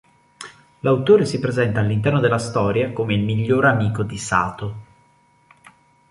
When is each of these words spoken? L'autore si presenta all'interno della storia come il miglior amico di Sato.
L'autore 0.79 1.27
si 1.27 1.37
presenta 1.37 1.79
all'interno 1.79 2.19
della 2.19 2.39
storia 2.39 2.91
come 2.91 3.13
il 3.13 3.21
miglior 3.21 3.65
amico 3.65 4.01
di 4.01 4.17
Sato. 4.17 4.75